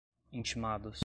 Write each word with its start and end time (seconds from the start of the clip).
intimados 0.31 0.99